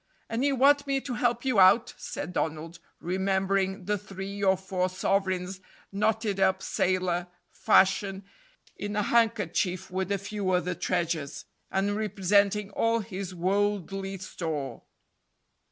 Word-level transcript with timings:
"And 0.29 0.43
you 0.43 0.55
want 0.55 0.87
me 0.87 0.99
to 0.99 1.13
help 1.13 1.45
you 1.45 1.59
out?" 1.59 1.93
said 1.95 2.33
Donald, 2.33 2.79
remembering 2.99 3.85
the 3.85 3.99
three 3.99 4.41
or 4.41 4.57
four 4.57 4.89
sovereigns 4.89 5.59
knotted 5.91 6.39
up 6.39 6.63
sailor 6.63 7.27
fashion 7.51 8.23
in 8.75 8.95
a 8.95 9.03
handkerchief 9.03 9.91
with 9.91 10.11
a 10.11 10.17
few 10.17 10.49
other 10.49 10.73
treasures, 10.73 11.45
and 11.69 11.95
representing 11.95 12.71
all 12.71 13.01
his 13.01 13.35
worldly 13.35 14.17
store. 14.17 14.81